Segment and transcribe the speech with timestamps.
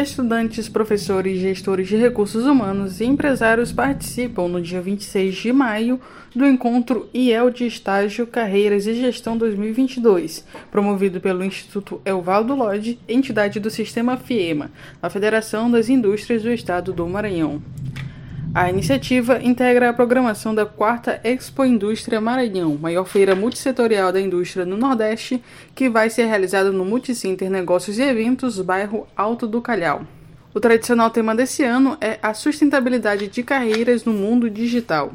[0.00, 6.00] Estudantes, professores, gestores de recursos humanos e empresários participam no dia 26 de maio
[6.32, 13.58] do encontro IEL de Estágio, Carreiras e Gestão 2022, promovido pelo Instituto Elvaldo Lodge, entidade
[13.58, 14.70] do Sistema FIEMA,
[15.02, 17.60] a Federação das Indústrias do Estado do Maranhão.
[18.54, 24.64] A iniciativa integra a programação da quarta Expo Indústria Maranhão, maior feira multissetorial da indústria
[24.64, 25.42] no Nordeste,
[25.74, 30.02] que vai ser realizada no Multicenter Negócios e Eventos, bairro Alto do Calhau.
[30.54, 35.12] O tradicional tema desse ano é a sustentabilidade de carreiras no mundo digital.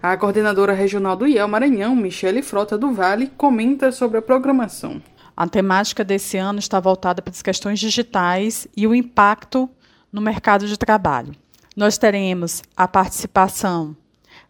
[0.00, 5.02] A coordenadora regional do IEL Maranhão, Michele Frota do Vale, comenta sobre a programação.
[5.36, 9.68] A temática desse ano está voltada para as questões digitais e o impacto
[10.12, 11.32] no mercado de trabalho.
[11.76, 13.94] Nós teremos a participação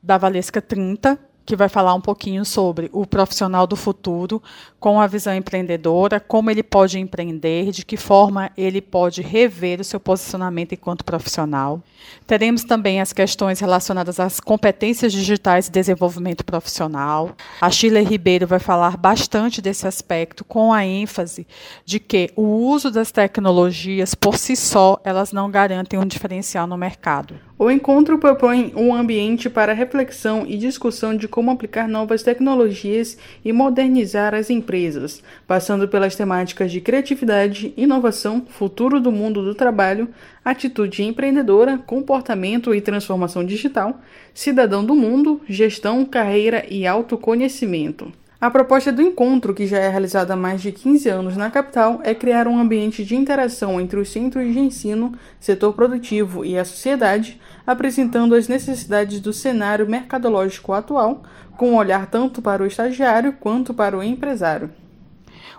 [0.01, 4.43] da Valesca 30, que vai falar um pouquinho sobre o profissional do futuro,
[4.81, 9.85] com a visão empreendedora, como ele pode empreender, de que forma ele pode rever o
[9.85, 11.81] seu posicionamento enquanto profissional.
[12.27, 17.31] Teremos também as questões relacionadas às competências digitais e desenvolvimento profissional.
[17.61, 21.47] A Sheila Ribeiro vai falar bastante desse aspecto, com a ênfase
[21.85, 26.77] de que o uso das tecnologias por si só, elas não garantem um diferencial no
[26.77, 27.46] mercado.
[27.59, 33.51] O encontro propõe um ambiente para reflexão e discussão de como aplicar novas tecnologias e
[33.51, 40.07] modernizar as empresas, passando pelas temáticas de criatividade, inovação, futuro do mundo do trabalho,
[40.45, 44.03] atitude empreendedora, comportamento e transformação digital,
[44.35, 48.13] cidadão do mundo, gestão, carreira e autoconhecimento.
[48.39, 52.01] A proposta do encontro, que já é realizada há mais de 15 anos na capital,
[52.05, 56.65] é criar um ambiente de interação entre os centros de ensino, setor produtivo e a
[56.65, 61.23] sociedade, apresentando as necessidades do cenário mercadológico atual,
[61.57, 64.71] com um olhar tanto para o estagiário quanto para o empresário.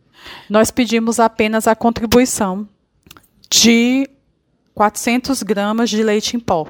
[0.49, 2.69] nós pedimos apenas a contribuição
[3.51, 4.09] de
[4.75, 6.67] 400 gramas de leite em pó.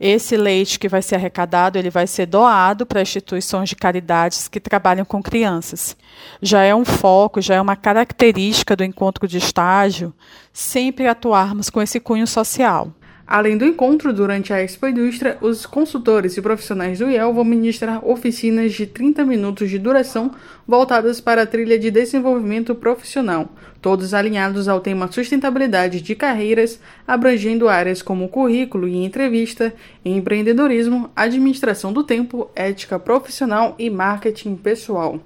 [0.00, 4.60] Esse leite que vai ser arrecadado, ele vai ser doado para instituições de caridades que
[4.60, 5.96] trabalham com crianças.
[6.40, 10.14] Já é um foco, já é uma característica do encontro de estágio
[10.52, 12.92] sempre atuarmos com esse cunho social.
[13.30, 18.02] Além do encontro, durante a Expo Indústria, os consultores e profissionais do IEL vão ministrar
[18.02, 20.30] oficinas de 30 minutos de duração
[20.66, 23.50] voltadas para a trilha de desenvolvimento profissional,
[23.82, 31.92] todos alinhados ao tema sustentabilidade de carreiras, abrangendo áreas como currículo e entrevista, empreendedorismo, administração
[31.92, 35.20] do tempo, ética profissional e marketing pessoal.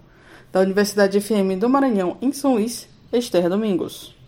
[0.51, 4.22] Da Universidade FM do Maranhão, em São Luís, Esther Domingos.